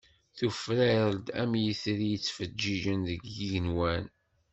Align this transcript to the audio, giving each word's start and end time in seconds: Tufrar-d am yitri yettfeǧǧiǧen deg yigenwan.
Tufrar-d 0.37 1.25
am 1.41 1.51
yitri 1.63 2.07
yettfeǧǧiǧen 2.11 2.99
deg 3.09 3.21
yigenwan. 3.35 4.05